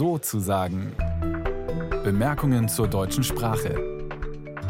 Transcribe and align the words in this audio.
so 0.00 0.16
zu 0.16 0.40
sagen. 0.40 0.96
Bemerkungen 2.04 2.70
zur 2.70 2.88
deutschen 2.88 3.22
Sprache. 3.22 4.08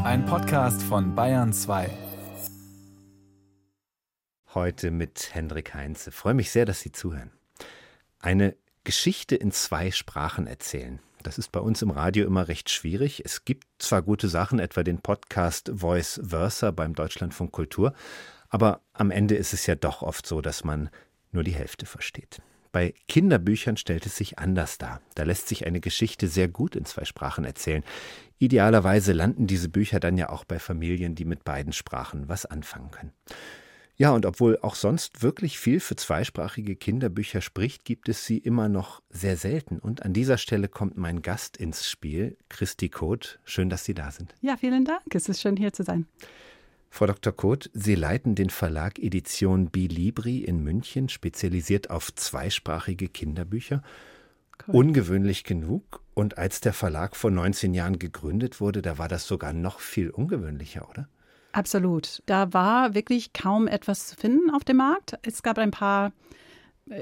Ein 0.02 0.24
Podcast 0.26 0.82
von 0.82 1.14
Bayern 1.14 1.52
2. 1.52 1.88
Heute 4.54 4.90
mit 4.90 5.32
Hendrik 5.32 5.72
Heinze. 5.72 6.10
Freue 6.10 6.34
mich 6.34 6.50
sehr, 6.50 6.64
dass 6.64 6.80
Sie 6.80 6.90
zuhören. 6.90 7.30
Eine 8.18 8.56
Geschichte 8.82 9.36
in 9.36 9.52
zwei 9.52 9.92
Sprachen 9.92 10.48
erzählen. 10.48 10.98
Das 11.22 11.38
ist 11.38 11.52
bei 11.52 11.60
uns 11.60 11.80
im 11.80 11.90
Radio 11.90 12.26
immer 12.26 12.48
recht 12.48 12.68
schwierig. 12.68 13.24
Es 13.24 13.44
gibt 13.44 13.68
zwar 13.78 14.02
gute 14.02 14.28
Sachen, 14.28 14.58
etwa 14.58 14.82
den 14.82 14.98
Podcast 14.98 15.70
Voice 15.72 16.20
Versa 16.24 16.72
beim 16.72 16.96
Deutschlandfunk 16.96 17.52
Kultur, 17.52 17.94
aber 18.48 18.80
am 18.94 19.12
Ende 19.12 19.36
ist 19.36 19.52
es 19.52 19.64
ja 19.66 19.76
doch 19.76 20.02
oft 20.02 20.26
so, 20.26 20.40
dass 20.40 20.64
man 20.64 20.90
nur 21.30 21.44
die 21.44 21.54
Hälfte 21.54 21.86
versteht. 21.86 22.42
Bei 22.72 22.94
Kinderbüchern 23.08 23.76
stellt 23.76 24.06
es 24.06 24.16
sich 24.16 24.38
anders 24.38 24.78
dar. 24.78 25.00
Da 25.14 25.24
lässt 25.24 25.48
sich 25.48 25.66
eine 25.66 25.80
Geschichte 25.80 26.28
sehr 26.28 26.48
gut 26.48 26.76
in 26.76 26.84
zwei 26.84 27.04
Sprachen 27.04 27.44
erzählen. 27.44 27.84
Idealerweise 28.38 29.12
landen 29.12 29.46
diese 29.46 29.68
Bücher 29.68 30.00
dann 30.00 30.16
ja 30.16 30.30
auch 30.30 30.44
bei 30.44 30.58
Familien, 30.58 31.14
die 31.14 31.24
mit 31.24 31.44
beiden 31.44 31.72
Sprachen 31.72 32.28
was 32.28 32.46
anfangen 32.46 32.90
können. 32.90 33.12
Ja, 34.00 34.12
und 34.12 34.24
obwohl 34.24 34.58
auch 34.62 34.76
sonst 34.76 35.22
wirklich 35.22 35.58
viel 35.58 35.78
für 35.78 35.94
zweisprachige 35.94 36.74
Kinderbücher 36.74 37.42
spricht, 37.42 37.84
gibt 37.84 38.08
es 38.08 38.24
sie 38.24 38.38
immer 38.38 38.70
noch 38.70 39.02
sehr 39.10 39.36
selten. 39.36 39.78
Und 39.78 40.02
an 40.04 40.14
dieser 40.14 40.38
Stelle 40.38 40.68
kommt 40.68 40.96
mein 40.96 41.20
Gast 41.20 41.58
ins 41.58 41.86
Spiel, 41.86 42.38
Christi 42.48 42.88
Koth. 42.88 43.40
Schön, 43.44 43.68
dass 43.68 43.84
Sie 43.84 43.92
da 43.92 44.10
sind. 44.10 44.34
Ja, 44.40 44.56
vielen 44.56 44.86
Dank. 44.86 45.14
Es 45.14 45.28
ist 45.28 45.42
schön, 45.42 45.58
hier 45.58 45.74
zu 45.74 45.82
sein. 45.82 46.06
Frau 46.90 47.06
Dr. 47.06 47.32
Koth, 47.32 47.70
Sie 47.72 47.94
leiten 47.94 48.34
den 48.34 48.50
Verlag 48.50 48.98
Edition 48.98 49.70
Bilibri 49.70 50.38
in 50.38 50.62
München, 50.62 51.08
spezialisiert 51.08 51.88
auf 51.88 52.12
zweisprachige 52.14 53.08
Kinderbücher. 53.08 53.82
Cool. 54.66 54.74
Ungewöhnlich 54.74 55.44
genug. 55.44 56.02
Und 56.14 56.36
als 56.36 56.60
der 56.60 56.74
Verlag 56.74 57.16
vor 57.16 57.30
19 57.30 57.72
Jahren 57.72 57.98
gegründet 57.98 58.60
wurde, 58.60 58.82
da 58.82 58.98
war 58.98 59.08
das 59.08 59.26
sogar 59.26 59.52
noch 59.52 59.80
viel 59.80 60.10
ungewöhnlicher, 60.10 60.90
oder? 60.90 61.08
Absolut. 61.52 62.22
Da 62.26 62.52
war 62.52 62.94
wirklich 62.94 63.32
kaum 63.32 63.66
etwas 63.68 64.08
zu 64.08 64.16
finden 64.16 64.50
auf 64.50 64.64
dem 64.64 64.76
Markt. 64.76 65.16
Es 65.22 65.42
gab 65.42 65.58
ein 65.58 65.70
paar, 65.70 66.12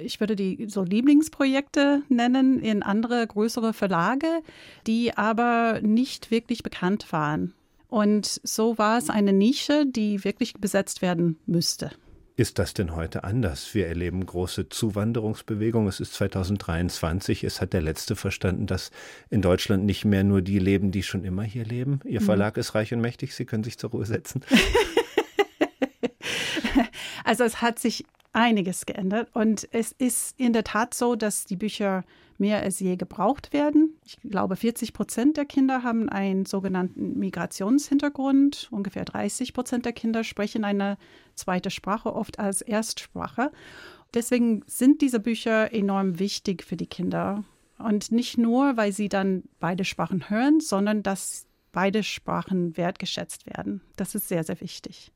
ich 0.03 0.21
würde 0.21 0.37
die 0.37 0.67
so 0.69 0.84
Lieblingsprojekte 0.84 2.03
nennen, 2.09 2.61
in 2.61 2.83
andere 2.83 3.27
größere 3.27 3.73
Verlage, 3.73 4.43
die 4.87 5.17
aber 5.17 5.81
nicht 5.83 6.31
wirklich 6.31 6.62
bekannt 6.62 7.11
waren. 7.11 7.55
Und 7.89 8.41
so 8.44 8.78
war 8.78 8.98
es 8.98 9.11
eine 9.11 9.33
Nische, 9.33 9.86
die 9.86 10.22
wirklich 10.25 10.55
besetzt 10.55 11.03
werden 11.03 11.39
müsste. 11.47 11.91
Ist 12.36 12.61
das 12.61 12.72
denn 12.72 12.94
heute 12.94 13.25
anders? 13.25 13.75
Wir 13.75 13.89
erleben 13.89 14.25
große 14.25 14.69
Zuwanderungsbewegungen. 14.69 15.89
Es 15.89 15.98
ist 15.98 16.14
2023. 16.14 17.42
Es 17.42 17.61
hat 17.61 17.72
der 17.72 17.83
Letzte 17.83 18.14
verstanden, 18.14 18.66
dass 18.66 18.92
in 19.28 19.42
Deutschland 19.42 19.84
nicht 19.84 20.05
mehr 20.05 20.22
nur 20.22 20.41
die 20.41 20.61
leben, 20.61 20.92
die 20.92 21.03
schon 21.03 21.25
immer 21.25 21.42
hier 21.42 21.64
leben. 21.64 21.98
Ihr 22.05 22.20
mhm. 22.20 22.27
Verlag 22.27 22.55
mhm. 22.55 22.61
ist 22.61 22.77
reich 22.77 22.94
und 22.94 23.00
mächtig. 23.00 23.34
Sie 23.34 23.44
können 23.44 23.64
sich 23.64 23.77
zur 23.77 23.91
Ruhe 23.91 24.06
setzen. 24.06 24.42
also 27.25 27.42
es 27.42 27.61
hat 27.61 27.81
sich 27.81 28.05
einiges 28.33 28.87
geändert. 28.87 29.29
Und 29.34 29.69
es 29.73 29.93
ist 29.93 30.39
in 30.39 30.53
der 30.53 30.65
Tat 30.65 30.95
so, 30.95 31.17
dass 31.17 31.45
die 31.45 31.57
Bücher 31.57 32.05
mehr 32.39 32.62
als 32.62 32.79
je 32.81 32.97
gebraucht 32.97 33.53
werden. 33.53 33.98
Ich 34.05 34.19
glaube, 34.23 34.57
40 34.57 34.93
Prozent 34.93 35.37
der 35.37 35.45
Kinder 35.45 35.83
haben 35.83 36.09
einen 36.09 36.47
sogenannten 36.47 37.19
Migrationshintergrund. 37.19 38.69
Ungefähr 38.71 39.05
30 39.05 39.53
Prozent 39.53 39.84
der 39.84 39.93
Kinder 39.93 40.25
sprechen 40.25 40.65
eine 40.65 40.99
zweite 41.34 41.71
Sprache, 41.71 42.15
oft 42.15 42.39
als 42.39 42.62
Erstsprache. 42.62 43.51
Deswegen 44.15 44.62
sind 44.67 45.03
diese 45.03 45.21
Bücher 45.21 45.73
enorm 45.75 46.19
wichtig 46.19 46.62
für 46.65 46.77
die 46.77 46.87
Kinder. 46.87 47.45
Und 47.79 48.11
nicht 48.11 48.39
nur, 48.39 48.77
weil 48.77 48.93
sie 48.93 49.09
dann 49.09 49.45
beide 49.61 49.84
Sprachen 49.84 50.31
hören, 50.31 50.61
sondern 50.61 51.03
dass 51.03 51.47
beide 51.73 52.03
Sprachen 52.03 52.77
wertgeschätzt 52.77 53.47
werden. 53.47 53.83
Das 53.97 54.15
ist 54.15 54.28
sehr, 54.28 54.43
sehr 54.43 54.60
wichtig. 54.60 55.12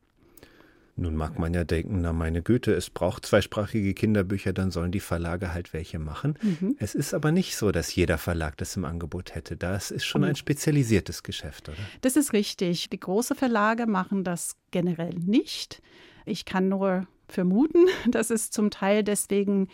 Nun 1.02 1.16
mag 1.16 1.36
man 1.36 1.52
ja 1.52 1.64
denken, 1.64 2.00
na 2.00 2.12
meine 2.12 2.42
Güte, 2.42 2.72
es 2.72 2.88
braucht 2.88 3.26
zweisprachige 3.26 3.92
Kinderbücher, 3.92 4.52
dann 4.52 4.70
sollen 4.70 4.92
die 4.92 5.00
Verlage 5.00 5.52
halt 5.52 5.72
welche 5.72 5.98
machen. 5.98 6.38
Mhm. 6.40 6.76
Es 6.78 6.94
ist 6.94 7.12
aber 7.12 7.32
nicht 7.32 7.56
so, 7.56 7.72
dass 7.72 7.92
jeder 7.94 8.18
Verlag 8.18 8.56
das 8.58 8.76
im 8.76 8.84
Angebot 8.84 9.34
hätte. 9.34 9.56
Das 9.56 9.90
ist 9.90 10.04
schon 10.04 10.22
ein 10.22 10.36
spezialisiertes 10.36 11.24
Geschäft, 11.24 11.68
oder? 11.68 11.78
Das 12.02 12.14
ist 12.14 12.32
richtig. 12.32 12.88
Die 12.88 13.00
großen 13.00 13.36
Verlage 13.36 13.86
machen 13.86 14.22
das 14.22 14.54
generell 14.70 15.14
nicht. 15.14 15.82
Ich 16.24 16.44
kann 16.44 16.68
nur 16.68 17.08
vermuten, 17.28 17.86
dass 18.10 18.30
es 18.30 18.50
zum 18.50 18.70
Teil 18.70 19.02
deswegen 19.02 19.68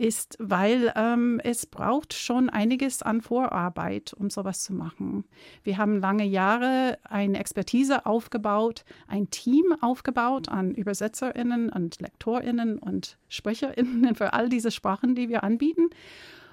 ist, 0.00 0.36
weil 0.40 0.92
ähm, 0.96 1.40
es 1.44 1.66
braucht 1.66 2.14
schon 2.14 2.48
einiges 2.48 3.02
an 3.02 3.20
Vorarbeit, 3.20 4.14
um 4.14 4.30
sowas 4.30 4.62
zu 4.62 4.72
machen. 4.72 5.24
Wir 5.62 5.76
haben 5.76 6.00
lange 6.00 6.24
Jahre 6.24 6.98
eine 7.04 7.38
Expertise 7.38 8.06
aufgebaut, 8.06 8.84
ein 9.06 9.30
Team 9.30 9.74
aufgebaut 9.80 10.48
an 10.48 10.74
Übersetzerinnen 10.74 11.68
und 11.68 12.00
Lektorinnen 12.00 12.78
und 12.78 13.18
Sprecherinnen 13.28 14.14
für 14.14 14.32
all 14.32 14.48
diese 14.48 14.70
Sprachen, 14.70 15.14
die 15.14 15.28
wir 15.28 15.44
anbieten. 15.44 15.90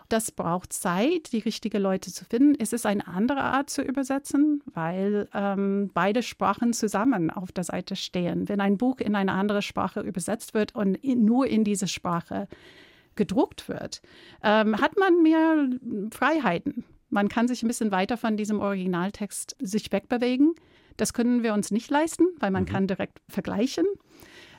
Das 0.10 0.32
braucht 0.32 0.72
Zeit, 0.72 1.34
die 1.34 1.40
richtigen 1.40 1.82
Leute 1.82 2.14
zu 2.14 2.24
finden. 2.24 2.56
Es 2.58 2.72
ist 2.72 2.86
eine 2.86 3.08
andere 3.08 3.42
Art 3.42 3.70
zu 3.70 3.82
übersetzen, 3.82 4.64
weil 4.74 5.28
ähm, 5.34 5.90
beide 5.94 6.24
Sprachen 6.24 6.72
zusammen 6.72 7.30
auf 7.30 7.52
der 7.52 7.66
Seite 7.66 7.98
stehen. 7.98 8.48
Wenn 8.48 8.62
ein 8.62 8.78
Buch 8.78 9.00
in 9.00 9.16
eine 9.16 9.34
andere 9.34 9.62
Sprache 9.62 10.00
übersetzt 10.00 10.54
wird 10.54 10.76
und 10.76 10.96
in, 10.96 11.26
nur 11.26 11.48
in 11.48 11.66
diese 11.66 11.90
Sprache 11.90 12.48
gedruckt 13.18 13.68
wird, 13.68 14.02
ähm, 14.44 14.80
hat 14.80 14.98
man 14.98 15.22
mehr 15.22 15.70
Freiheiten. 16.12 16.86
Man 17.10 17.30
kann 17.30 17.48
sich 17.48 17.64
ein 17.64 17.68
bisschen 17.68 17.92
weiter 17.92 18.18
von 18.18 18.38
diesem 18.38 18.60
Originaltext 18.60 19.56
sich 19.60 19.92
wegbewegen. 19.92 20.56
Das 20.98 21.14
können 21.14 21.44
wir 21.44 21.54
uns 21.54 21.72
nicht 21.72 21.90
leisten, 21.90 22.26
weil 22.40 22.52
man 22.52 22.64
mhm. 22.64 22.68
kann 22.68 22.88
direkt 22.88 23.22
vergleichen. 23.30 23.86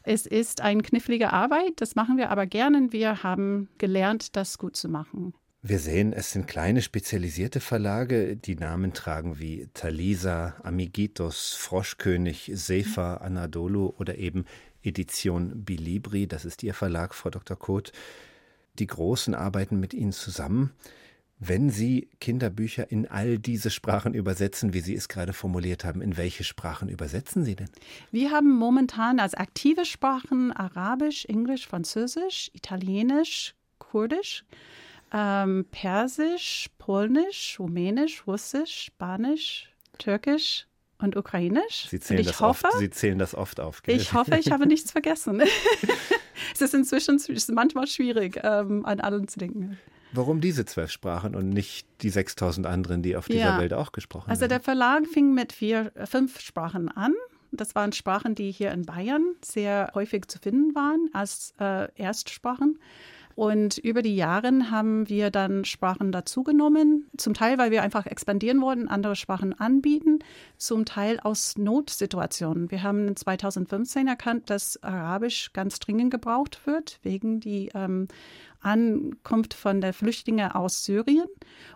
Es 0.03 0.25
ist 0.27 0.61
eine 0.61 0.83
knifflige 0.83 1.33
Arbeit, 1.33 1.73
das 1.77 1.95
machen 1.95 2.17
wir 2.17 2.31
aber 2.31 2.47
gerne. 2.47 2.93
Wir 2.93 3.23
haben 3.23 3.69
gelernt, 3.79 4.37
das 4.37 4.57
gut 4.57 4.77
zu 4.77 4.89
machen. 4.89 5.35
Wir 5.61 5.81
sehen, 5.81 6.13
es 6.13 6.31
sind 6.31 6.47
kleine 6.47 6.83
spezialisierte 6.83 7.59
Verlage, 7.59 8.37
die 8.37 8.55
Namen 8.55 8.93
tragen 8.93 9.41
wie 9.41 9.69
Thalisa, 9.75 10.55
Amiguitos, 10.63 11.53
Froschkönig, 11.55 12.53
Sefa, 12.55 13.17
Anadolu 13.17 13.93
oder 13.99 14.17
eben 14.17 14.45
Edition 14.83 15.65
Bilibri. 15.65 16.29
Das 16.29 16.45
ist 16.45 16.63
Ihr 16.63 16.75
Verlag, 16.75 17.13
Frau 17.13 17.31
Dr. 17.31 17.59
Koth 17.59 17.93
die 18.78 18.87
Großen 18.87 19.34
arbeiten 19.34 19.81
mit 19.81 19.94
Ihnen 19.94 20.12
zusammen. 20.12 20.72
Wenn 21.41 21.71
Sie 21.71 22.09
Kinderbücher 22.21 22.91
in 22.91 23.06
all 23.06 23.39
diese 23.39 23.71
Sprachen 23.71 24.12
übersetzen, 24.12 24.75
wie 24.75 24.81
Sie 24.81 24.94
es 24.94 25.09
gerade 25.09 25.33
formuliert 25.33 25.84
haben, 25.84 26.03
in 26.03 26.16
welche 26.16 26.43
Sprachen 26.43 26.88
übersetzen 26.88 27.44
Sie 27.44 27.55
denn? 27.55 27.71
Wir 28.11 28.33
haben 28.33 28.50
momentan 28.50 29.21
als 29.21 29.34
aktive 29.34 29.84
Sprachen 29.84 30.53
Arabisch, 30.53 31.27
Englisch, 31.27 31.67
Französisch, 31.67 32.50
Italienisch, 32.55 33.55
Kurdisch, 33.78 34.44
ähm, 35.12 35.65
Persisch, 35.71 36.71
Polnisch, 36.78 37.56
Rumänisch, 37.61 38.27
Russisch, 38.27 38.87
Spanisch, 38.87 39.72
Türkisch, 39.99 40.67
und 41.00 41.17
Ukrainisch. 41.17 41.87
Sie 41.88 42.00
zählen, 42.00 42.25
das, 42.25 42.41
hoffe, 42.41 42.67
oft, 42.67 42.78
Sie 42.78 42.91
zählen 42.91 43.19
das 43.19 43.34
oft 43.34 43.61
auf. 43.61 43.83
Gell? 43.83 43.97
Ich 43.97 44.12
hoffe, 44.12 44.37
ich 44.37 44.50
habe 44.50 44.67
nichts 44.67 44.91
vergessen. 44.91 45.43
es 46.54 46.60
ist 46.60 46.75
inzwischen 46.75 47.21
manchmal 47.54 47.87
schwierig, 47.87 48.41
ähm, 48.43 48.84
an 48.84 49.00
allen 49.00 49.28
zu 49.28 49.38
denken. 49.38 49.78
Warum 50.12 50.41
diese 50.41 50.65
zwölf 50.65 50.91
Sprachen 50.91 51.34
und 51.34 51.50
nicht 51.50 51.87
die 52.00 52.10
6000 52.10 52.66
anderen, 52.66 53.03
die 53.03 53.16
auf 53.16 53.26
dieser 53.26 53.41
ja. 53.41 53.59
Welt 53.59 53.75
auch 53.75 53.93
gesprochen 53.93 54.31
also 54.31 54.43
werden? 54.43 54.53
Also 54.53 54.59
der 54.59 54.65
Verlag 54.65 55.06
fing 55.06 55.34
mit 55.34 55.53
vier, 55.53 55.93
fünf 56.06 56.41
Sprachen 56.41 56.88
an. 56.88 57.12
Das 57.50 57.75
waren 57.75 57.93
Sprachen, 57.93 58.34
die 58.34 58.50
hier 58.50 58.72
in 58.72 58.84
Bayern 58.84 59.34
sehr 59.43 59.91
häufig 59.94 60.28
zu 60.28 60.38
finden 60.38 60.75
waren 60.75 61.10
als 61.12 61.54
äh, 61.60 61.88
Erstsprachen. 61.97 62.78
Und 63.38 63.79
über 63.79 64.02
die 64.02 64.17
Jahre 64.17 64.50
haben 64.73 65.08
wir 65.08 65.31
dann 65.31 65.64
Sprachen 65.64 66.11
dazugenommen, 66.11 67.08
zum 67.17 67.35
Teil, 67.35 67.56
weil 67.56 67.70
wir 67.70 67.85
einfach 67.85 68.05
expandieren 68.05 68.61
wollten, 68.61 68.88
andere 68.88 69.14
Sprachen 69.14 69.52
anbieten, 69.52 70.19
zum 70.56 70.85
Teil 70.85 71.20
aus 71.20 71.56
Notsituationen. 71.56 72.73
Wir 72.73 72.82
haben 72.82 73.14
2015 73.14 74.08
erkannt, 74.08 74.50
dass 74.50 74.82
Arabisch 74.82 75.52
ganz 75.52 75.79
dringend 75.79 76.11
gebraucht 76.11 76.67
wird, 76.67 76.99
wegen 77.05 77.38
die 77.38 77.70
ähm, 77.76 78.08
Ankunft 78.61 79.55
von 79.55 79.81
der 79.81 79.93
Flüchtlinge 79.93 80.56
aus 80.56 80.84
Syrien. 80.84 81.29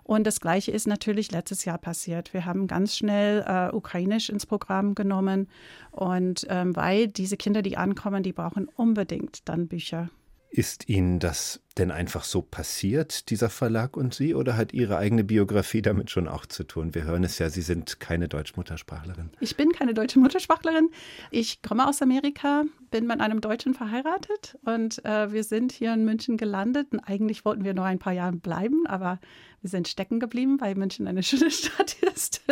Und 0.03 0.27
das 0.27 0.41
Gleiche 0.41 0.73
ist 0.73 0.89
natürlich 0.89 1.31
letztes 1.31 1.65
Jahr 1.65 1.79
passiert. 1.79 2.35
Wir 2.35 2.45
haben 2.45 2.67
ganz 2.67 2.97
schnell 2.97 3.45
äh, 3.47 3.73
Ukrainisch 3.73 4.31
ins 4.31 4.47
Programm 4.47 4.97
genommen. 4.97 5.47
Und 5.93 6.45
ähm, 6.49 6.75
weil 6.75 7.07
diese 7.07 7.37
Kinder, 7.37 7.63
die 7.63 7.77
ankommen, 7.77 8.25
die 8.25 8.33
brauchen 8.33 8.67
unbedingt 8.75 9.49
dann 9.49 9.69
Bücher. 9.69 10.11
Ist 10.55 10.91
Ihnen 10.91 11.19
das 11.19 11.61
denn 11.79 11.91
einfach 11.91 12.25
so 12.25 12.43
passiert, 12.43 13.31
dieser 13.31 13.51
Verlag 13.51 13.97
und 13.97 14.15
Sie, 14.15 14.35
oder 14.35 14.57
hat 14.57 14.73
Ihre 14.73 14.97
eigene 14.97 15.25
Biografie 15.25 15.83
damit 15.83 16.11
schon 16.11 16.29
auch 16.29 16.47
zu 16.47 16.65
tun? 16.65 16.95
Wir 16.95 17.05
hören 17.05 17.25
es 17.25 17.39
ja, 17.39 17.51
Sie 17.51 17.63
sind 17.63 18.01
keine 18.01 18.29
Deutschmuttersprachlerin. 18.29 19.31
Ich 19.41 19.57
bin 19.57 19.73
keine 19.73 19.95
deutsche 19.95 20.19
Muttersprachlerin. 20.19 20.91
Ich 21.31 21.63
komme 21.63 21.89
aus 21.89 22.03
Amerika, 22.03 22.65
bin 22.91 23.07
mit 23.07 23.21
einem 23.21 23.41
Deutschen 23.41 23.75
verheiratet 23.75 24.59
und 24.65 25.05
äh, 25.05 25.33
wir 25.33 25.45
sind 25.45 25.73
hier 25.73 25.95
in 25.95 26.05
München 26.05 26.37
gelandet. 26.37 26.89
Und 26.93 27.01
eigentlich 27.01 27.45
wollten 27.45 27.65
wir 27.65 27.75
nur 27.75 27.85
ein 27.85 27.99
paar 27.99 28.13
Jahre 28.13 28.37
bleiben, 28.37 28.87
aber 28.87 29.19
wir 29.63 29.71
sind 29.71 29.89
stecken 29.89 30.21
geblieben, 30.21 30.61
weil 30.61 30.75
München 30.75 31.07
eine 31.07 31.23
schöne 31.23 31.51
Stadt 31.51 31.97
ist. 32.15 32.43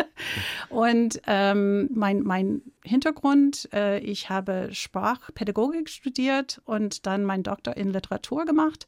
Und 0.68 1.20
ähm, 1.26 1.88
mein, 1.92 2.22
mein 2.22 2.62
Hintergrund, 2.84 3.68
äh, 3.72 3.98
ich 3.98 4.30
habe 4.30 4.68
Sprachpädagogik 4.72 5.88
studiert 5.88 6.60
und 6.64 7.06
dann 7.06 7.24
meinen 7.24 7.42
Doktor 7.42 7.76
in 7.76 7.90
Literatur 7.90 8.44
gemacht. 8.44 8.86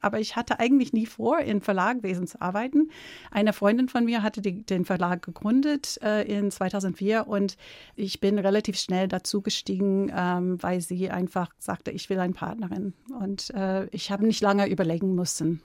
Aber 0.00 0.20
ich 0.20 0.36
hatte 0.36 0.60
eigentlich 0.60 0.92
nie 0.92 1.06
vor, 1.06 1.38
in 1.38 1.60
Verlagwesen 1.60 2.26
zu 2.26 2.40
arbeiten. 2.40 2.90
Eine 3.30 3.52
Freundin 3.52 3.88
von 3.88 4.04
mir 4.04 4.22
hatte 4.22 4.40
die, 4.40 4.64
den 4.64 4.84
Verlag 4.84 5.22
gegründet 5.22 5.98
äh, 6.02 6.22
in 6.22 6.50
2004 6.50 7.26
und 7.26 7.56
ich 7.96 8.20
bin 8.20 8.38
relativ 8.38 8.78
schnell 8.78 9.08
dazu 9.08 9.40
gestiegen, 9.42 10.12
ähm, 10.14 10.62
weil 10.62 10.80
sie 10.80 11.10
einfach 11.10 11.50
sagte, 11.58 11.90
ich 11.90 12.10
will 12.10 12.18
eine 12.18 12.34
Partnerin. 12.34 12.94
Und 13.20 13.50
äh, 13.50 13.86
ich 13.86 14.10
habe 14.10 14.26
nicht 14.26 14.40
lange 14.40 14.68
überlegen 14.68 15.14
müssen 15.14 15.62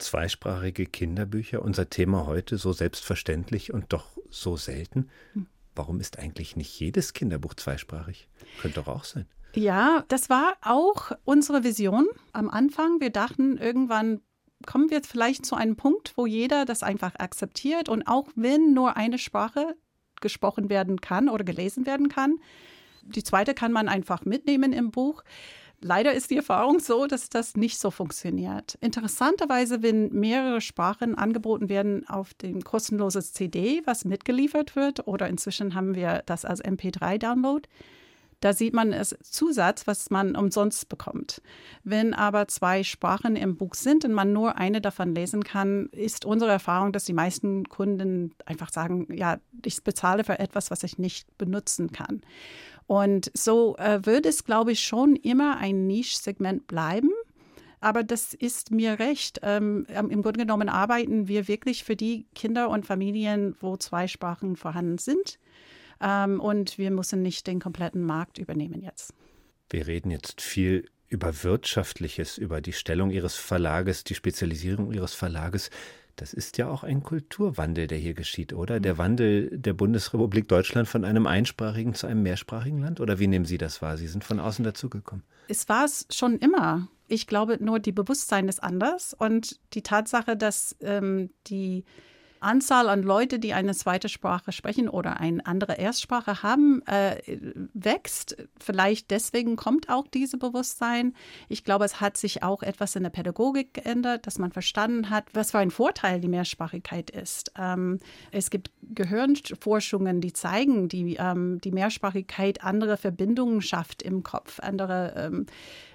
zweisprachige 0.00 0.86
Kinderbücher 0.86 1.62
unser 1.62 1.90
Thema 1.90 2.26
heute 2.26 2.58
so 2.58 2.72
selbstverständlich 2.72 3.72
und 3.72 3.92
doch 3.92 4.16
so 4.30 4.56
selten? 4.56 5.10
Hm. 5.34 5.46
Warum 5.74 6.00
ist 6.00 6.18
eigentlich 6.18 6.56
nicht 6.56 6.78
jedes 6.80 7.12
Kinderbuch 7.12 7.54
zweisprachig? 7.54 8.28
Könnte 8.60 8.80
doch 8.80 8.88
auch 8.88 9.04
sein. 9.04 9.26
Ja, 9.54 10.04
das 10.08 10.30
war 10.30 10.54
auch 10.62 11.12
unsere 11.24 11.64
Vision 11.64 12.06
am 12.32 12.48
Anfang. 12.48 13.00
Wir 13.00 13.10
dachten, 13.10 13.56
irgendwann 13.58 14.20
kommen 14.66 14.90
wir 14.90 15.02
vielleicht 15.02 15.44
zu 15.44 15.56
einem 15.56 15.76
Punkt, 15.76 16.12
wo 16.16 16.26
jeder 16.26 16.64
das 16.64 16.82
einfach 16.82 17.16
akzeptiert 17.16 17.88
und 17.88 18.06
auch 18.06 18.28
wenn 18.36 18.74
nur 18.74 18.96
eine 18.96 19.18
Sprache 19.18 19.76
gesprochen 20.20 20.68
werden 20.68 21.00
kann 21.00 21.28
oder 21.28 21.44
gelesen 21.44 21.86
werden 21.86 22.08
kann, 22.08 22.36
die 23.02 23.22
zweite 23.22 23.54
kann 23.54 23.72
man 23.72 23.88
einfach 23.88 24.24
mitnehmen 24.24 24.72
im 24.72 24.90
Buch. 24.90 25.24
Leider 25.82 26.12
ist 26.12 26.30
die 26.30 26.36
Erfahrung 26.36 26.78
so, 26.78 27.06
dass 27.06 27.30
das 27.30 27.56
nicht 27.56 27.78
so 27.78 27.90
funktioniert. 27.90 28.76
Interessanterweise, 28.82 29.82
wenn 29.82 30.12
mehrere 30.12 30.60
Sprachen 30.60 31.14
angeboten 31.14 31.70
werden 31.70 32.06
auf 32.06 32.34
dem 32.34 32.62
kostenlosen 32.62 33.22
CD, 33.22 33.80
was 33.86 34.04
mitgeliefert 34.04 34.76
wird, 34.76 35.06
oder 35.08 35.28
inzwischen 35.28 35.74
haben 35.74 35.94
wir 35.94 36.22
das 36.26 36.44
als 36.44 36.62
MP3-Download, 36.62 37.66
da 38.40 38.52
sieht 38.54 38.74
man 38.74 38.92
es 38.92 39.16
Zusatz, 39.22 39.86
was 39.86 40.10
man 40.10 40.34
umsonst 40.34 40.88
bekommt. 40.88 41.42
Wenn 41.84 42.14
aber 42.14 42.48
zwei 42.48 42.82
Sprachen 42.82 43.36
im 43.36 43.56
Buch 43.56 43.74
sind 43.74 44.04
und 44.04 44.12
man 44.12 44.32
nur 44.32 44.56
eine 44.56 44.80
davon 44.80 45.14
lesen 45.14 45.44
kann, 45.44 45.88
ist 45.92 46.24
unsere 46.24 46.50
Erfahrung, 46.50 46.92
dass 46.92 47.04
die 47.04 47.12
meisten 47.12 47.68
Kunden 47.68 48.34
einfach 48.46 48.72
sagen, 48.72 49.06
ja, 49.14 49.38
ich 49.64 49.82
bezahle 49.82 50.24
für 50.24 50.38
etwas, 50.38 50.70
was 50.70 50.82
ich 50.82 50.98
nicht 50.98 51.26
benutzen 51.36 51.92
kann. 51.92 52.22
Und 52.86 53.30
so 53.34 53.76
äh, 53.76 54.04
wird 54.04 54.26
es, 54.26 54.44
glaube 54.44 54.72
ich, 54.72 54.80
schon 54.80 55.14
immer 55.16 55.58
ein 55.58 55.86
Nischsegment 55.86 56.66
bleiben. 56.66 57.10
Aber 57.80 58.02
das 58.02 58.34
ist 58.34 58.70
mir 58.70 58.98
recht. 58.98 59.40
Ähm, 59.42 59.86
Im 59.88 60.22
Grunde 60.22 60.40
genommen 60.40 60.68
arbeiten 60.68 61.28
wir 61.28 61.48
wirklich 61.48 61.84
für 61.84 61.96
die 61.96 62.26
Kinder 62.34 62.68
und 62.68 62.84
Familien, 62.84 63.54
wo 63.60 63.76
zwei 63.76 64.06
Sprachen 64.06 64.56
vorhanden 64.56 64.98
sind. 64.98 65.38
Ähm, 66.00 66.40
und 66.40 66.78
wir 66.78 66.90
müssen 66.90 67.22
nicht 67.22 67.46
den 67.46 67.60
kompletten 67.60 68.02
Markt 68.02 68.38
übernehmen 68.38 68.82
jetzt. 68.82 69.14
Wir 69.68 69.86
reden 69.86 70.10
jetzt 70.10 70.40
viel 70.40 70.86
über 71.08 71.42
Wirtschaftliches, 71.42 72.38
über 72.38 72.60
die 72.60 72.72
Stellung 72.72 73.10
Ihres 73.10 73.34
Verlages, 73.34 74.04
die 74.04 74.14
Spezialisierung 74.14 74.92
Ihres 74.92 75.14
Verlages. 75.14 75.70
Das 76.16 76.34
ist 76.34 76.58
ja 76.58 76.68
auch 76.68 76.84
ein 76.84 77.02
Kulturwandel, 77.02 77.86
der 77.86 77.98
hier 77.98 78.14
geschieht, 78.14 78.52
oder? 78.52 78.78
Der 78.78 78.94
mhm. 78.94 78.98
Wandel 78.98 79.58
der 79.58 79.72
Bundesrepublik 79.72 80.48
Deutschland 80.48 80.86
von 80.86 81.04
einem 81.04 81.26
einsprachigen 81.26 81.94
zu 81.94 82.06
einem 82.06 82.22
mehrsprachigen 82.22 82.78
Land? 82.78 83.00
Oder 83.00 83.18
wie 83.18 83.26
nehmen 83.26 83.44
Sie 83.44 83.58
das 83.58 83.80
wahr? 83.80 83.96
Sie 83.96 84.06
sind 84.06 84.22
von 84.22 84.38
außen 84.38 84.64
dazugekommen. 84.64 85.24
Es 85.48 85.68
war 85.68 85.84
es 85.84 86.06
schon 86.10 86.38
immer. 86.38 86.88
Ich 87.08 87.26
glaube, 87.26 87.58
nur 87.60 87.80
die 87.80 87.92
Bewusstsein 87.92 88.48
ist 88.48 88.62
anders 88.62 89.14
und 89.14 89.58
die 89.72 89.82
Tatsache, 89.82 90.36
dass 90.36 90.76
ähm, 90.80 91.30
die 91.46 91.84
Anzahl 92.40 92.88
an 92.88 93.02
Leute, 93.02 93.38
die 93.38 93.54
eine 93.54 93.74
zweite 93.74 94.08
Sprache 94.08 94.52
sprechen 94.52 94.88
oder 94.88 95.20
eine 95.20 95.44
andere 95.46 95.78
Erstsprache 95.78 96.42
haben, 96.42 96.82
äh, 96.86 97.16
wächst. 97.74 98.36
Vielleicht 98.58 99.10
deswegen 99.10 99.56
kommt 99.56 99.88
auch 99.88 100.06
dieses 100.06 100.38
Bewusstsein. 100.38 101.14
Ich 101.48 101.64
glaube, 101.64 101.84
es 101.84 102.00
hat 102.00 102.16
sich 102.16 102.42
auch 102.42 102.62
etwas 102.62 102.96
in 102.96 103.02
der 103.02 103.10
Pädagogik 103.10 103.74
geändert, 103.74 104.26
dass 104.26 104.38
man 104.38 104.52
verstanden 104.52 105.10
hat, 105.10 105.24
was 105.34 105.50
für 105.50 105.58
ein 105.58 105.70
Vorteil 105.70 106.20
die 106.20 106.28
Mehrsprachigkeit 106.28 107.10
ist. 107.10 107.52
Ähm, 107.58 107.98
es 108.32 108.50
gibt 108.50 108.70
Gehirnforschungen, 108.82 110.20
die 110.20 110.32
zeigen, 110.32 110.88
die 110.88 111.16
ähm, 111.18 111.60
die 111.60 111.72
Mehrsprachigkeit 111.72 112.64
andere 112.64 112.96
Verbindungen 112.96 113.60
schafft 113.62 114.02
im 114.02 114.22
Kopf, 114.22 114.60
andere 114.60 115.14
ähm, 115.16 115.46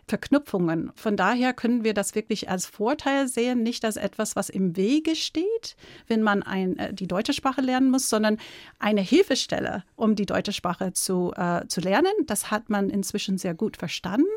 Verknüpfungen. 0.07 0.91
Von 0.95 1.17
daher 1.17 1.53
können 1.53 1.83
wir 1.83 1.93
das 1.93 2.13
wirklich 2.13 2.49
als 2.49 2.67
Vorteil 2.67 3.27
sehen, 3.27 3.63
nicht 3.63 3.83
als 3.85 3.97
etwas, 3.97 4.35
was 4.35 4.49
im 4.49 4.75
Wege 4.75 5.15
steht, 5.15 5.75
wenn 6.07 6.21
man 6.21 6.43
ein, 6.43 6.77
äh, 6.77 6.93
die 6.93 7.07
deutsche 7.07 7.33
Sprache 7.33 7.61
lernen 7.61 7.89
muss, 7.89 8.09
sondern 8.09 8.37
eine 8.77 9.01
Hilfestelle, 9.01 9.83
um 9.95 10.15
die 10.15 10.27
deutsche 10.27 10.53
Sprache 10.53 10.93
zu, 10.93 11.33
äh, 11.35 11.67
zu 11.67 11.81
lernen. 11.81 12.13
Das 12.27 12.51
hat 12.51 12.69
man 12.69 12.89
inzwischen 12.89 13.37
sehr 13.39 13.55
gut 13.55 13.77
verstanden. 13.77 14.27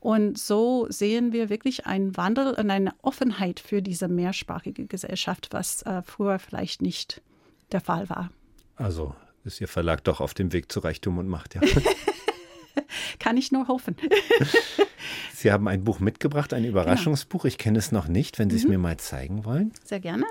Und 0.00 0.38
so 0.38 0.86
sehen 0.88 1.32
wir 1.32 1.50
wirklich 1.50 1.84
einen 1.84 2.16
Wandel 2.16 2.54
und 2.54 2.70
eine 2.70 2.92
Offenheit 3.02 3.60
für 3.60 3.82
diese 3.82 4.08
mehrsprachige 4.08 4.86
Gesellschaft, 4.86 5.48
was 5.50 5.82
äh, 5.82 6.02
früher 6.02 6.38
vielleicht 6.38 6.80
nicht 6.80 7.20
der 7.72 7.82
Fall 7.82 8.08
war. 8.08 8.30
Also 8.76 9.14
ist 9.44 9.60
Ihr 9.60 9.68
Verlag 9.68 10.04
doch 10.04 10.20
auf 10.20 10.34
dem 10.34 10.52
Weg 10.52 10.72
zu 10.72 10.80
Reichtum 10.80 11.18
und 11.18 11.28
Macht, 11.28 11.54
ja. 11.54 11.60
Kann 13.18 13.36
ich 13.36 13.52
nur 13.52 13.68
hoffen. 13.68 13.96
Sie 15.34 15.52
haben 15.52 15.68
ein 15.68 15.84
Buch 15.84 16.00
mitgebracht, 16.00 16.52
ein 16.52 16.62
genau. 16.62 16.72
Überraschungsbuch. 16.72 17.44
Ich 17.44 17.58
kenne 17.58 17.78
es 17.78 17.92
noch 17.92 18.08
nicht, 18.08 18.38
wenn 18.38 18.50
Sie 18.50 18.56
es 18.56 18.64
mhm. 18.64 18.70
mir 18.70 18.78
mal 18.78 18.96
zeigen 18.96 19.44
wollen. 19.44 19.72
Sehr 19.84 20.00
gerne. 20.00 20.24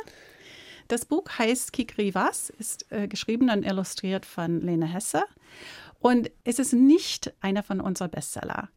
Das 0.87 1.05
Buch 1.05 1.25
heißt 1.37 1.73
Kikri 1.73 2.15
Was, 2.15 2.49
ist 2.49 2.91
äh, 2.91 3.07
geschrieben 3.07 3.49
und 3.49 3.63
illustriert 3.63 4.25
von 4.25 4.61
Lene 4.61 4.85
Hesse. 4.85 5.23
Und 5.99 6.31
es 6.43 6.59
ist 6.59 6.73
nicht 6.73 7.33
einer 7.41 7.63
von 7.63 7.81
unseren 7.81 8.11
Bestseller. 8.11 8.69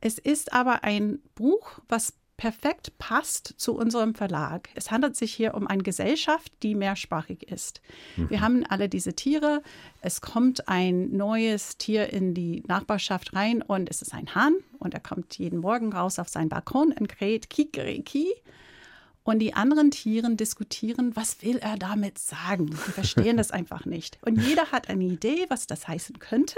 Es 0.00 0.18
ist 0.18 0.52
aber 0.52 0.84
ein 0.84 1.20
Buch, 1.34 1.78
was 1.88 2.14
perfekt 2.36 2.98
passt 2.98 3.54
zu 3.56 3.76
unserem 3.76 4.14
Verlag. 4.14 4.68
Es 4.74 4.90
handelt 4.90 5.16
sich 5.16 5.32
hier 5.32 5.54
um 5.54 5.66
eine 5.66 5.82
Gesellschaft, 5.82 6.52
die 6.62 6.74
mehrsprachig 6.74 7.44
ist. 7.44 7.80
Mhm. 8.16 8.30
Wir 8.30 8.40
haben 8.40 8.66
alle 8.66 8.88
diese 8.88 9.14
Tiere. 9.14 9.62
Es 10.00 10.20
kommt 10.20 10.68
ein 10.68 11.16
neues 11.16 11.78
Tier 11.78 12.12
in 12.12 12.34
die 12.34 12.62
Nachbarschaft 12.66 13.34
rein 13.34 13.62
und 13.62 13.88
es 13.88 14.02
ist 14.02 14.14
ein 14.14 14.34
Hahn 14.34 14.54
und 14.78 14.94
er 14.94 15.00
kommt 15.00 15.38
jeden 15.38 15.60
Morgen 15.60 15.92
raus 15.92 16.18
auf 16.18 16.28
seinen 16.28 16.48
Balkon 16.48 16.92
und 16.92 17.08
kräht 17.08 17.50
Kikeriki. 17.50 18.28
Und 19.24 19.38
die 19.38 19.54
anderen 19.54 19.90
Tiere 19.90 20.34
diskutieren, 20.34 21.16
was 21.16 21.40
will 21.42 21.56
er 21.56 21.78
damit 21.78 22.18
sagen? 22.18 22.66
Die 22.66 22.76
verstehen 22.76 23.38
das 23.38 23.50
einfach 23.52 23.86
nicht. 23.86 24.18
Und 24.20 24.38
jeder 24.38 24.70
hat 24.70 24.90
eine 24.90 25.04
Idee, 25.04 25.46
was 25.48 25.66
das 25.66 25.88
heißen 25.88 26.18
könnte. 26.18 26.56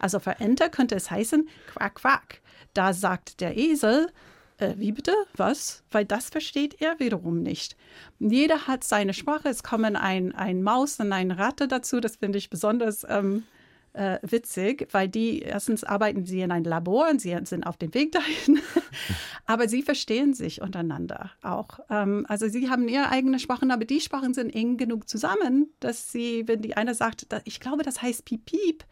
Also 0.00 0.18
für 0.18 0.40
Ente 0.40 0.70
könnte 0.70 0.96
es 0.96 1.08
heißen, 1.08 1.48
quack, 1.72 1.94
quack. 1.94 2.40
Da 2.74 2.92
sagt 2.92 3.40
der 3.40 3.56
Esel, 3.56 4.12
äh, 4.60 4.74
wie 4.76 4.92
bitte? 4.92 5.12
Was? 5.36 5.82
Weil 5.90 6.04
das 6.04 6.30
versteht 6.30 6.80
er 6.80 6.98
wiederum 7.00 7.42
nicht. 7.42 7.76
Jeder 8.18 8.66
hat 8.66 8.84
seine 8.84 9.14
Sprache. 9.14 9.48
Es 9.48 9.62
kommen 9.62 9.96
ein, 9.96 10.34
ein 10.34 10.62
Maus 10.62 11.00
und 11.00 11.12
eine 11.12 11.38
Ratte 11.38 11.68
dazu. 11.68 12.00
Das 12.00 12.16
finde 12.16 12.38
ich 12.38 12.50
besonders 12.50 13.06
ähm, 13.08 13.44
äh, 13.92 14.18
witzig, 14.22 14.88
weil 14.92 15.08
die, 15.08 15.40
erstens 15.40 15.84
arbeiten 15.84 16.24
sie 16.24 16.40
in 16.40 16.52
einem 16.52 16.64
Labor 16.64 17.08
und 17.10 17.20
sie 17.20 17.36
sind 17.44 17.66
auf 17.66 17.76
dem 17.76 17.92
Weg 17.94 18.12
dahin, 18.12 18.60
aber 19.46 19.68
sie 19.68 19.82
verstehen 19.82 20.34
sich 20.34 20.62
untereinander 20.62 21.30
auch. 21.42 21.80
Ähm, 21.90 22.24
also 22.28 22.48
sie 22.48 22.70
haben 22.70 22.88
ihre 22.88 23.10
eigene 23.10 23.38
Sprachen, 23.38 23.70
aber 23.70 23.84
die 23.84 24.00
Sprachen 24.00 24.34
sind 24.34 24.50
eng 24.54 24.76
genug 24.76 25.08
zusammen, 25.08 25.70
dass 25.80 26.12
sie, 26.12 26.46
wenn 26.46 26.62
die 26.62 26.76
eine 26.76 26.94
sagt, 26.94 27.26
ich 27.44 27.60
glaube, 27.60 27.82
das 27.82 28.02
heißt 28.02 28.24
Piep 28.24 28.46
Piep, 28.46 28.84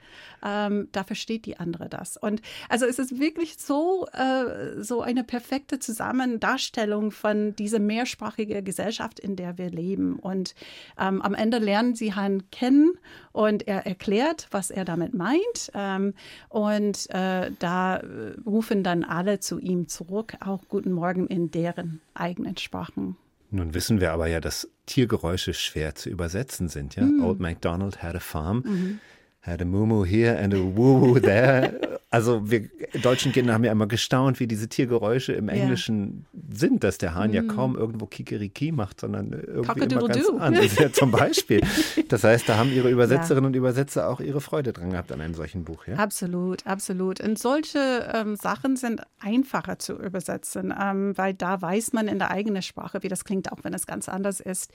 ähm, 0.44 0.88
da 0.92 1.04
versteht 1.04 1.46
die 1.46 1.58
andere 1.58 1.88
das. 1.88 2.16
Und 2.16 2.42
also 2.68 2.86
es 2.86 2.98
ist 2.98 3.18
wirklich 3.18 3.56
so, 3.58 4.06
äh, 4.12 4.82
so 4.82 5.02
eine 5.02 5.24
perfekte 5.24 5.78
Zusammendarstellung 5.78 7.10
von 7.10 7.54
dieser 7.56 7.78
mehrsprachigen 7.78 8.64
Gesellschaft, 8.64 9.20
in 9.20 9.36
der 9.36 9.58
wir 9.58 9.70
leben. 9.70 10.18
Und 10.18 10.54
ähm, 10.98 11.22
am 11.22 11.34
Ende 11.34 11.58
lernen 11.58 11.94
sie 11.94 12.14
Han 12.14 12.50
kennen 12.50 12.92
und 13.32 13.66
er 13.68 13.86
erklärt, 13.86 14.48
was 14.50 14.70
er 14.70 14.84
damit 14.88 15.14
meint. 15.14 15.70
Ähm, 15.74 16.14
und 16.48 17.08
äh, 17.10 17.50
da 17.58 18.02
rufen 18.46 18.82
dann 18.82 19.04
alle 19.04 19.40
zu 19.40 19.58
ihm 19.58 19.88
zurück, 19.88 20.34
auch 20.40 20.62
Guten 20.68 20.92
Morgen 20.92 21.26
in 21.26 21.50
deren 21.50 22.00
eigenen 22.14 22.56
Sprachen. 22.56 23.16
Nun 23.50 23.74
wissen 23.74 24.00
wir 24.00 24.12
aber 24.12 24.26
ja, 24.26 24.40
dass 24.40 24.68
Tiergeräusche 24.86 25.54
schwer 25.54 25.94
zu 25.94 26.10
übersetzen 26.10 26.68
sind. 26.68 26.96
Ja? 26.96 27.04
Mm. 27.04 27.24
Old 27.24 27.40
MacDonald 27.40 28.02
had 28.02 28.14
a 28.14 28.20
farm, 28.20 28.58
mm 28.58 29.00
had 29.40 29.62
a 29.62 29.64
moo 29.64 30.04
here 30.04 30.36
and 30.36 30.52
a 30.52 30.62
woo 30.62 31.18
there. 31.18 31.97
Also 32.10 32.50
wir 32.50 32.70
deutschen 33.02 33.32
Kinder 33.32 33.52
haben 33.52 33.64
ja 33.64 33.72
immer 33.72 33.86
gestaunt, 33.86 34.40
wie 34.40 34.46
diese 34.46 34.66
Tiergeräusche 34.68 35.34
im 35.34 35.50
Englischen 35.50 36.26
ja. 36.32 36.56
sind, 36.56 36.82
dass 36.82 36.96
der 36.96 37.14
Hahn 37.14 37.34
ja 37.34 37.42
kaum 37.42 37.76
irgendwo 37.76 38.06
Kikeriki 38.06 38.72
macht, 38.72 39.00
sondern 39.00 39.32
irgendwie 39.32 39.94
immer 39.94 40.08
ganz 40.08 40.26
anders. 40.38 40.78
Ja, 40.78 40.90
zum 40.90 41.10
Beispiel. 41.10 41.60
Das 42.08 42.24
heißt, 42.24 42.48
da 42.48 42.56
haben 42.56 42.72
ihre 42.72 42.88
Übersetzerinnen 42.88 43.44
ja. 43.44 43.48
und 43.48 43.54
Übersetzer 43.56 44.08
auch 44.08 44.20
ihre 44.20 44.40
Freude 44.40 44.72
dran 44.72 44.90
gehabt 44.90 45.12
an 45.12 45.20
einem 45.20 45.34
solchen 45.34 45.64
Buch. 45.64 45.86
Ja? 45.86 45.96
Absolut, 45.96 46.66
absolut. 46.66 47.20
Und 47.20 47.38
solche 47.38 48.10
ähm, 48.14 48.36
Sachen 48.36 48.76
sind 48.76 49.02
einfacher 49.20 49.78
zu 49.78 49.92
übersetzen, 49.92 50.72
ähm, 50.80 51.12
weil 51.18 51.34
da 51.34 51.60
weiß 51.60 51.92
man 51.92 52.08
in 52.08 52.18
der 52.18 52.30
eigenen 52.30 52.62
Sprache, 52.62 53.02
wie 53.02 53.08
das 53.08 53.26
klingt, 53.26 53.52
auch 53.52 53.64
wenn 53.64 53.74
es 53.74 53.86
ganz 53.86 54.08
anders 54.08 54.40
ist. 54.40 54.72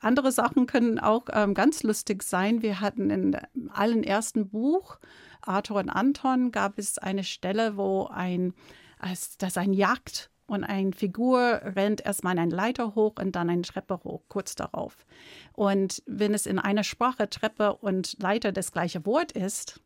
Andere 0.00 0.32
Sachen 0.32 0.66
können 0.66 0.98
auch 0.98 1.24
ähm, 1.32 1.54
ganz 1.54 1.82
lustig 1.82 2.22
sein. 2.22 2.60
Wir 2.60 2.82
hatten 2.82 3.08
in 3.08 3.38
allen 3.72 4.04
ersten 4.04 4.48
Buch 4.50 4.98
Arthur 5.46 5.78
und 5.78 5.90
Anton 5.90 6.52
gab 6.52 6.78
es 6.78 6.98
eine 6.98 7.24
Stelle, 7.24 7.76
wo 7.76 8.06
ein, 8.06 8.54
das 9.38 9.56
ein 9.56 9.72
Jagd 9.72 10.30
und 10.46 10.64
eine 10.64 10.92
Figur 10.92 11.60
rennt 11.62 12.04
erstmal 12.04 12.38
eine 12.38 12.54
Leiter 12.54 12.94
hoch 12.94 13.14
und 13.18 13.34
dann 13.34 13.48
eine 13.50 13.62
Treppe 13.62 14.00
hoch, 14.04 14.22
kurz 14.28 14.54
darauf. 14.54 15.06
Und 15.54 16.02
wenn 16.06 16.34
es 16.34 16.46
in 16.46 16.58
einer 16.58 16.84
Sprache 16.84 17.30
Treppe 17.30 17.74
und 17.74 18.16
Leiter 18.20 18.52
das 18.52 18.72
gleiche 18.72 19.06
Wort 19.06 19.32
ist, 19.32 19.80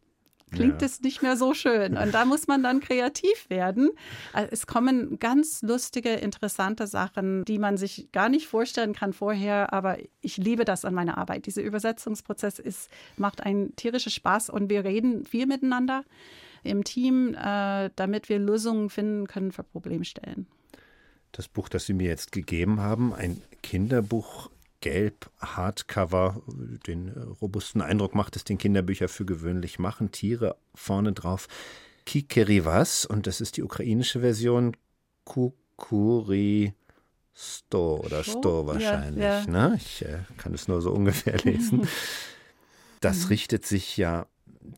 klingt 0.51 0.83
ja. 0.83 0.87
es 0.87 1.01
nicht 1.01 1.23
mehr 1.23 1.37
so 1.37 1.55
schön. 1.55 1.97
Und 1.97 2.13
da 2.13 2.25
muss 2.25 2.47
man 2.47 2.63
dann 2.63 2.81
kreativ 2.81 3.49
werden. 3.49 3.91
Also 4.33 4.49
es 4.53 4.67
kommen 4.67 5.19
ganz 5.19 5.63
lustige, 5.63 6.11
interessante 6.11 6.87
Sachen, 6.87 7.45
die 7.45 7.59
man 7.59 7.77
sich 7.77 8.11
gar 8.13 8.29
nicht 8.29 8.47
vorstellen 8.47 8.93
kann 8.93 9.13
vorher. 9.13 9.73
Aber 9.73 9.99
ich 10.21 10.37
liebe 10.37 10.65
das 10.65 10.85
an 10.85 10.95
meiner 10.95 11.19
Arbeit. 11.19 11.47
Dieser 11.47 11.63
Übersetzungsprozess 11.63 12.59
ist, 12.59 12.91
macht 13.17 13.43
einen 13.43 13.75
tierischen 13.77 14.13
Spaß 14.13 14.51
und 14.51 14.71
wir 14.71 14.85
reden 14.85 15.25
viel 15.25 15.47
miteinander 15.47 16.05
im 16.65 16.85
Team, 16.85 17.35
äh, 17.35 17.91
damit 17.97 18.29
wir 18.29 18.39
Lösungen 18.39 18.91
finden 18.91 19.27
können 19.27 19.53
für 19.53 19.63
Problemstellen. 19.63 20.47
Das 21.33 21.49
Buch, 21.49 21.69
das 21.69 21.87
Sie 21.87 21.93
mir 21.93 22.09
jetzt 22.09 22.33
gegeben 22.33 22.81
haben, 22.81 23.13
ein 23.13 23.43
Kinderbuch 23.63 24.51
gelb 24.81 25.31
Hardcover. 25.39 26.43
Den 26.87 27.09
äh, 27.09 27.21
robusten 27.41 27.81
Eindruck 27.81 28.15
macht 28.15 28.37
es 28.37 28.45
den 28.45 28.59
Kinderbücher 28.59 29.09
für 29.09 29.25
gewöhnlich 29.25 29.79
machen. 29.79 30.13
Tiere 30.13 30.57
vorne 30.75 31.13
drauf. 31.13 31.49
Kikerivas 32.07 33.05
und 33.05 33.27
das 33.27 33.41
ist 33.41 33.57
die 33.57 33.63
ukrainische 33.63 34.21
Version 34.21 34.77
Kukuri 35.25 36.73
Sto 37.35 38.03
oder 38.05 38.25
Sto 38.25 38.67
wahrscheinlich. 38.67 39.23
Ja, 39.23 39.41
ja. 39.41 39.47
Ne? 39.47 39.75
Ich 39.77 40.05
äh, 40.05 40.21
kann 40.39 40.55
es 40.55 40.69
nur 40.69 40.81
so 40.83 40.93
ungefähr 40.93 41.39
lesen. 41.39 41.87
Das 43.01 43.19
mhm. 43.19 43.27
richtet 43.29 43.65
sich 43.65 43.97
ja 43.97 44.27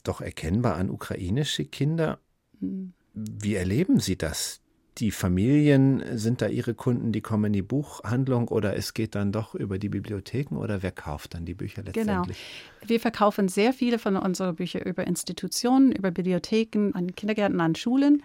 doch 0.04 0.20
erkennbar 0.20 0.74
an 0.74 0.90
ukrainische 0.90 1.64
Kinder. 1.64 2.18
Mhm. 2.60 2.92
Wie 3.14 3.54
erleben 3.54 3.98
Sie 3.98 4.18
das? 4.18 4.60
Die 5.00 5.10
Familien, 5.10 6.02
sind 6.12 6.42
da 6.42 6.46
Ihre 6.46 6.74
Kunden, 6.74 7.10
die 7.10 7.22
kommen 7.22 7.46
in 7.46 7.52
die 7.54 7.62
Buchhandlung 7.62 8.48
oder 8.48 8.76
es 8.76 8.92
geht 8.92 9.14
dann 9.14 9.32
doch 9.32 9.54
über 9.54 9.78
die 9.78 9.88
Bibliotheken 9.88 10.56
oder 10.56 10.82
wer 10.82 10.92
kauft 10.92 11.34
dann 11.34 11.46
die 11.46 11.54
Bücher 11.54 11.82
genau. 11.82 11.96
letztendlich? 11.96 12.38
Genau. 12.80 12.90
Wir 12.90 13.00
verkaufen 13.00 13.48
sehr 13.48 13.72
viele 13.72 13.98
von 13.98 14.16
unseren 14.16 14.56
Büchern 14.56 14.82
über 14.82 15.06
Institutionen, 15.06 15.92
über 15.92 16.10
Bibliotheken, 16.10 16.92
an 16.92 17.14
Kindergärten, 17.14 17.60
an 17.60 17.74
Schulen, 17.74 18.22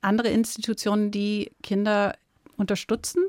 andere 0.00 0.28
Institutionen, 0.28 1.10
die 1.10 1.50
Kinder 1.62 2.14
unterstützen. 2.56 3.24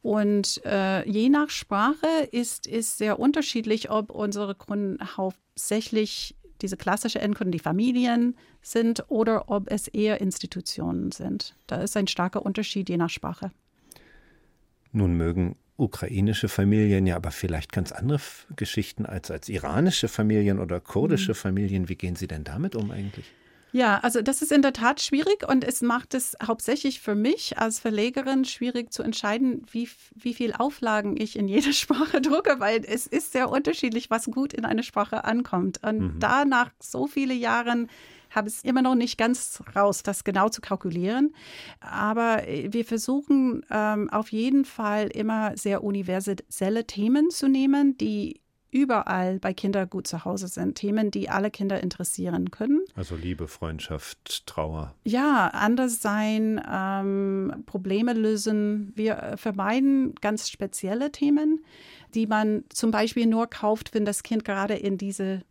Und 0.00 0.62
äh, 0.64 1.06
je 1.08 1.28
nach 1.28 1.50
Sprache 1.50 2.06
ist 2.30 2.66
es 2.66 2.96
sehr 2.96 3.18
unterschiedlich, 3.18 3.90
ob 3.90 4.10
unsere 4.10 4.54
Kunden 4.54 4.98
hauptsächlich 5.16 6.34
diese 6.62 6.76
klassische 6.76 7.20
Endkunden 7.20 7.52
die 7.52 7.58
Familien 7.58 8.36
sind 8.62 9.04
oder 9.08 9.48
ob 9.48 9.70
es 9.70 9.88
eher 9.88 10.20
Institutionen 10.20 11.12
sind. 11.12 11.54
Da 11.66 11.76
ist 11.82 11.96
ein 11.96 12.06
starker 12.06 12.44
Unterschied 12.44 12.88
je 12.88 12.96
nach 12.96 13.10
Sprache. 13.10 13.50
Nun 14.92 15.14
mögen 15.16 15.56
ukrainische 15.76 16.48
Familien 16.48 17.06
ja 17.06 17.16
aber 17.16 17.30
vielleicht 17.30 17.72
ganz 17.72 17.92
andere 17.92 18.20
Geschichten 18.56 19.06
als, 19.06 19.30
als 19.30 19.48
iranische 19.48 20.08
Familien 20.08 20.58
oder 20.58 20.80
kurdische 20.80 21.32
mhm. 21.32 21.36
Familien. 21.36 21.88
Wie 21.88 21.94
gehen 21.94 22.16
Sie 22.16 22.26
denn 22.26 22.44
damit 22.44 22.74
um 22.74 22.90
eigentlich? 22.90 23.26
Ja, 23.72 23.98
also 23.98 24.22
das 24.22 24.40
ist 24.42 24.52
in 24.52 24.62
der 24.62 24.72
Tat 24.72 25.00
schwierig 25.00 25.46
und 25.46 25.64
es 25.64 25.82
macht 25.82 26.14
es 26.14 26.36
hauptsächlich 26.42 27.00
für 27.00 27.14
mich 27.14 27.58
als 27.58 27.78
Verlegerin 27.78 28.44
schwierig 28.44 28.92
zu 28.92 29.02
entscheiden, 29.02 29.64
wie, 29.70 29.88
wie 30.14 30.34
viel 30.34 30.52
Auflagen 30.52 31.16
ich 31.18 31.36
in 31.36 31.48
jeder 31.48 31.72
Sprache 31.74 32.20
drucke, 32.20 32.60
weil 32.60 32.82
es 32.84 33.06
ist 33.06 33.32
sehr 33.32 33.50
unterschiedlich, 33.50 34.10
was 34.10 34.26
gut 34.26 34.52
in 34.52 34.64
eine 34.64 34.82
Sprache 34.82 35.24
ankommt. 35.24 35.80
Und 35.84 35.98
mhm. 35.98 36.18
da 36.18 36.44
nach 36.44 36.70
so 36.80 37.06
vielen 37.06 37.38
Jahren 37.38 37.88
habe 38.30 38.48
ich 38.48 38.56
es 38.56 38.64
immer 38.64 38.82
noch 38.82 38.94
nicht 38.94 39.16
ganz 39.16 39.62
raus, 39.74 40.02
das 40.02 40.24
genau 40.24 40.48
zu 40.48 40.60
kalkulieren. 40.60 41.34
Aber 41.80 42.42
wir 42.46 42.84
versuchen 42.84 43.64
ähm, 43.70 44.10
auf 44.10 44.32
jeden 44.32 44.64
Fall 44.64 45.08
immer 45.08 45.56
sehr 45.56 45.82
universelle 45.82 46.86
Themen 46.86 47.30
zu 47.30 47.48
nehmen, 47.48 47.96
die 47.96 48.40
überall 48.70 49.38
bei 49.38 49.54
Kindern 49.54 49.88
gut 49.88 50.06
zu 50.06 50.24
Hause 50.24 50.48
sind. 50.48 50.74
Themen, 50.74 51.10
die 51.10 51.30
alle 51.30 51.50
Kinder 51.50 51.82
interessieren 51.82 52.50
können. 52.50 52.82
Also 52.94 53.16
Liebe, 53.16 53.48
Freundschaft, 53.48 54.46
Trauer. 54.46 54.94
Ja, 55.04 55.48
anders 55.48 56.02
sein, 56.02 56.60
ähm, 56.70 57.62
Probleme 57.66 58.12
lösen. 58.12 58.92
Wir 58.94 59.34
vermeiden 59.36 60.14
ganz 60.20 60.50
spezielle 60.50 61.12
Themen, 61.12 61.64
die 62.14 62.26
man 62.26 62.64
zum 62.68 62.90
Beispiel 62.90 63.26
nur 63.26 63.46
kauft, 63.48 63.94
wenn 63.94 64.04
das 64.04 64.22
Kind 64.22 64.44
gerade 64.44 64.74
in 64.74 64.98
diese 64.98 65.42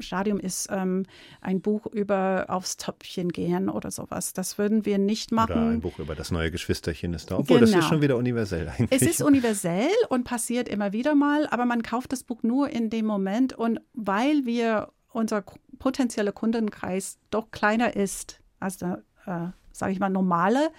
Stadium 0.00 0.38
ist 0.38 0.68
ähm, 0.70 1.04
ein 1.40 1.60
Buch 1.60 1.86
über 1.86 2.46
aufs 2.48 2.76
Töpfchen 2.76 3.30
gehen 3.30 3.68
oder 3.68 3.90
sowas. 3.90 4.32
Das 4.32 4.58
würden 4.58 4.84
wir 4.84 4.98
nicht 4.98 5.32
machen. 5.32 5.52
Oder 5.52 5.70
ein 5.70 5.80
Buch 5.80 5.98
über 5.98 6.14
das 6.14 6.30
neue 6.30 6.50
Geschwisterchen 6.50 7.14
ist 7.14 7.30
da. 7.30 7.38
Obwohl, 7.38 7.58
genau. 7.58 7.60
das 7.60 7.70
ist 7.70 7.74
genau. 7.76 7.88
schon 7.88 8.02
wieder 8.02 8.16
universell 8.16 8.68
eigentlich. 8.68 9.00
Es 9.02 9.08
ist 9.08 9.22
universell 9.22 9.88
und 10.08 10.24
passiert 10.24 10.68
immer 10.68 10.92
wieder 10.92 11.14
mal, 11.14 11.46
aber 11.48 11.64
man 11.64 11.82
kauft 11.82 12.12
das 12.12 12.22
Buch 12.22 12.42
nur 12.42 12.70
in 12.70 12.90
dem 12.90 13.06
Moment. 13.06 13.52
Und 13.52 13.80
weil 13.94 14.46
wir 14.46 14.88
unser 15.12 15.44
potenzieller 15.78 16.32
Kundenkreis 16.32 17.18
doch 17.30 17.50
kleiner 17.50 17.96
ist 17.96 18.40
als 18.60 18.78
der, 18.78 19.02
äh, 19.26 19.48
sage 19.72 19.92
ich 19.92 20.00
mal, 20.00 20.10
normale, 20.10 20.70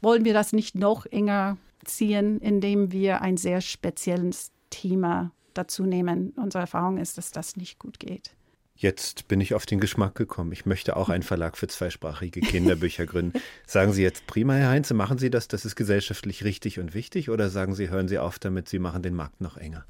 wollen 0.00 0.24
wir 0.24 0.34
das 0.34 0.52
nicht 0.52 0.74
noch 0.74 1.06
enger 1.06 1.58
ziehen, 1.84 2.40
indem 2.40 2.92
wir 2.92 3.22
ein 3.22 3.36
sehr 3.36 3.60
spezielles 3.60 4.52
Thema 4.70 5.32
dazu 5.54 5.84
nehmen. 5.84 6.32
Unsere 6.36 6.62
Erfahrung 6.62 6.98
ist, 6.98 7.18
dass 7.18 7.30
das 7.30 7.56
nicht 7.56 7.78
gut 7.78 7.98
geht. 7.98 8.34
Jetzt 8.76 9.28
bin 9.28 9.40
ich 9.40 9.54
auf 9.54 9.66
den 9.66 9.78
Geschmack 9.78 10.16
gekommen. 10.16 10.50
Ich 10.50 10.66
möchte 10.66 10.96
auch 10.96 11.08
einen 11.08 11.22
Verlag 11.22 11.56
für 11.56 11.68
zweisprachige 11.68 12.40
Kinderbücher 12.40 13.06
gründen. 13.06 13.40
Sagen 13.66 13.92
Sie 13.92 14.02
jetzt 14.02 14.26
prima, 14.26 14.54
Herr 14.54 14.70
Heinze, 14.70 14.94
machen 14.94 15.16
Sie 15.16 15.30
das? 15.30 15.46
Das 15.46 15.64
ist 15.64 15.76
gesellschaftlich 15.76 16.42
richtig 16.42 16.80
und 16.80 16.92
wichtig? 16.92 17.30
Oder 17.30 17.50
sagen 17.50 17.76
Sie, 17.76 17.88
hören 17.88 18.08
Sie 18.08 18.18
auf 18.18 18.40
damit, 18.40 18.68
Sie 18.68 18.80
machen 18.80 19.02
den 19.02 19.14
Markt 19.14 19.40
noch 19.40 19.56
enger? 19.56 19.86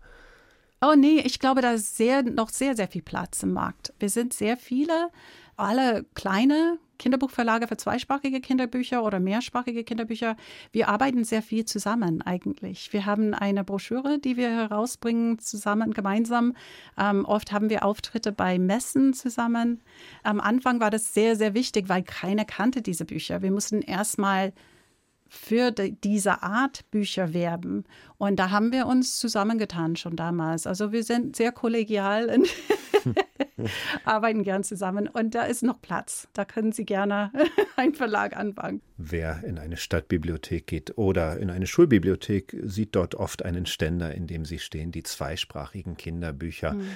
Oh 0.87 0.95
nee, 0.95 1.21
ich 1.21 1.39
glaube, 1.39 1.63
da 1.63 1.73
ist 1.73 1.97
sehr, 1.97 2.23
noch 2.23 2.51
sehr, 2.51 2.77
sehr 2.77 2.89
viel 2.89 3.01
Platz 3.01 3.43
im 3.43 3.55
Markt. 3.55 3.95
Wir 3.99 4.11
sind 4.11 4.35
sehr 4.35 4.59
viele, 4.59 5.11
alle 5.57 6.05
kleine 6.15 6.79
Kinderbuchverlage 6.99 7.69
für 7.69 7.79
zweisprachige 7.79 8.43
Kinderbücher 8.43 9.03
oder 9.03 9.19
mehrsprachige 9.19 9.83
Kinderbücher. 9.83 10.37
Wir 10.73 10.89
arbeiten 10.89 11.25
sehr 11.25 11.41
viel 11.41 11.65
zusammen 11.65 12.21
eigentlich. 12.21 12.93
Wir 12.93 13.07
haben 13.07 13.33
eine 13.33 13.65
Broschüre, 13.65 14.19
die 14.19 14.37
wir 14.37 14.51
herausbringen 14.51 15.39
zusammen, 15.39 15.95
gemeinsam. 15.95 16.55
Ähm, 16.99 17.25
oft 17.25 17.51
haben 17.51 17.71
wir 17.71 17.83
Auftritte 17.85 18.31
bei 18.31 18.59
Messen 18.59 19.15
zusammen. 19.15 19.81
Am 20.23 20.39
Anfang 20.39 20.81
war 20.81 20.91
das 20.91 21.15
sehr, 21.15 21.35
sehr 21.37 21.55
wichtig, 21.55 21.89
weil 21.89 22.03
keiner 22.03 22.45
kannte 22.45 22.83
diese 22.83 23.07
Bücher. 23.07 23.41
Wir 23.41 23.51
mussten 23.51 23.81
erstmal 23.81 24.53
für 25.35 25.71
diese 25.73 26.43
Art 26.43 26.91
Bücher 26.91 27.35
werben. 27.35 27.85
Und 28.19 28.37
da 28.37 28.51
haben 28.51 28.73
wir 28.73 28.87
uns 28.87 29.19
zusammengetan 29.19 29.97
schon 29.97 30.17
damals. 30.17 30.67
Also 30.67 30.93
wir 30.93 31.03
sind 31.03 31.37
sehr 31.37 31.53
kollegial 31.53 32.31
und 32.31 32.49
arbeiten 34.05 34.43
gern 34.45 34.65
zusammen. 34.65 35.09
Und 35.09 35.35
da 35.35 35.43
ist 35.43 35.63
noch 35.63 35.81
Platz. 35.83 36.29
Da 36.33 36.45
können 36.45 36.73
Sie 36.73 36.85
gerne 36.85 37.33
einen 37.77 37.95
Verlag 37.95 38.37
anfangen. 38.37 38.81
Wer 38.97 39.43
in 39.45 39.59
eine 39.59 39.77
Stadtbibliothek 39.77 40.67
geht 40.67 40.97
oder 40.97 41.39
in 41.39 41.51
eine 41.51 41.67
Schulbibliothek, 41.67 42.57
sieht 42.63 42.95
dort 42.95 43.15
oft 43.15 43.45
einen 43.45 43.67
Ständer, 43.67 44.15
in 44.15 44.27
dem 44.27 44.45
sie 44.45 44.59
stehen, 44.59 44.93
die 44.93 45.03
zweisprachigen 45.03 45.97
Kinderbücher. 45.97 46.75
Mhm 46.75 46.91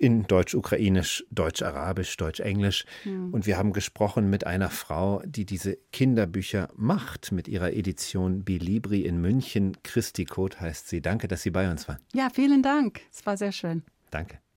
in 0.00 0.26
Deutsch-Ukrainisch, 0.26 1.24
Deutsch-Arabisch, 1.30 2.16
Deutsch-Englisch. 2.16 2.86
Mhm. 3.04 3.34
Und 3.34 3.46
wir 3.46 3.58
haben 3.58 3.74
gesprochen 3.74 4.30
mit 4.30 4.46
einer 4.46 4.70
Frau, 4.70 5.22
die 5.26 5.44
diese 5.44 5.76
Kinderbücher 5.92 6.70
macht 6.74 7.32
mit 7.32 7.48
ihrer 7.48 7.74
Edition 7.74 8.42
Bilibri 8.42 9.02
in 9.02 9.20
München. 9.20 9.76
Christi 9.82 10.24
Koth 10.24 10.58
heißt 10.58 10.88
sie. 10.88 11.02
Danke, 11.02 11.28
dass 11.28 11.42
Sie 11.42 11.50
bei 11.50 11.70
uns 11.70 11.86
waren. 11.86 11.98
Ja, 12.14 12.30
vielen 12.32 12.62
Dank. 12.62 13.02
Es 13.12 13.26
war 13.26 13.36
sehr 13.36 13.52
schön. 13.52 13.82
Danke. 14.10 14.40